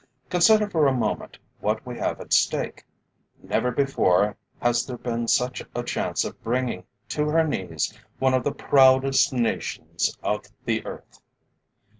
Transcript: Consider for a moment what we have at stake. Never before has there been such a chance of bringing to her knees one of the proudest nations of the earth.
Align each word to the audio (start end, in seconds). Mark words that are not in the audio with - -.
Consider 0.31 0.67
for 0.67 0.87
a 0.87 0.93
moment 0.93 1.37
what 1.59 1.85
we 1.85 1.95
have 1.99 2.19
at 2.19 2.33
stake. 2.33 2.85
Never 3.43 3.69
before 3.69 4.35
has 4.59 4.83
there 4.83 4.97
been 4.97 5.27
such 5.27 5.61
a 5.75 5.83
chance 5.83 6.25
of 6.25 6.41
bringing 6.43 6.85
to 7.09 7.25
her 7.29 7.45
knees 7.47 7.93
one 8.17 8.33
of 8.33 8.43
the 8.43 8.51
proudest 8.51 9.31
nations 9.31 10.17
of 10.23 10.45
the 10.65 10.83
earth. 10.87 11.21